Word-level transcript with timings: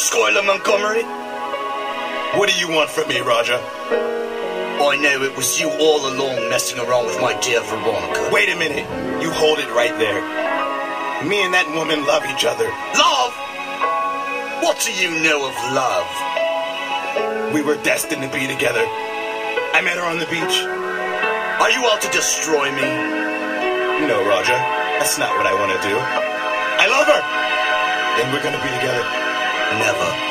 Skylar 0.00 0.40
Montgomery? 0.46 1.04
What 2.40 2.48
do 2.48 2.56
you 2.56 2.72
want 2.72 2.88
from 2.88 3.06
me, 3.12 3.20
Roger? 3.20 3.60
I 3.60 4.96
know 4.96 5.20
it 5.20 5.36
was 5.36 5.60
you 5.60 5.68
all 5.68 6.00
along 6.08 6.48
messing 6.48 6.80
around 6.80 7.04
with 7.04 7.20
my 7.20 7.36
dear 7.44 7.60
Veronica. 7.60 8.32
Wait 8.32 8.48
a 8.48 8.56
minute. 8.56 8.88
You 9.20 9.28
hold 9.28 9.60
it 9.60 9.68
right 9.76 9.92
there. 10.00 10.24
Me 11.28 11.44
and 11.44 11.52
that 11.52 11.68
woman 11.76 12.08
love 12.08 12.24
each 12.32 12.48
other. 12.48 12.64
Love? 12.96 13.36
What 14.64 14.80
do 14.80 14.88
you 14.96 15.20
know 15.20 15.44
of 15.44 15.52
love? 15.76 16.08
We 17.52 17.60
were 17.60 17.76
destined 17.84 18.24
to 18.24 18.32
be 18.32 18.48
together. 18.48 18.80
I 19.76 19.84
met 19.84 20.00
her 20.00 20.08
on 20.08 20.16
the 20.16 20.24
beach. 20.32 20.64
Are 21.60 21.68
you 21.68 21.84
out 21.92 22.00
to 22.00 22.08
destroy 22.08 22.72
me? 22.72 22.88
No, 24.08 24.16
Roger. 24.24 24.56
That's 24.96 25.20
not 25.20 25.36
what 25.36 25.44
I 25.44 25.52
want 25.60 25.76
to 25.76 25.80
do. 25.84 25.92
I 25.92 26.88
love 26.88 27.04
her. 27.04 27.20
And 28.16 28.32
we're 28.32 28.40
gonna 28.40 28.64
be 28.64 28.72
together. 28.80 29.29
Never. 29.80 30.29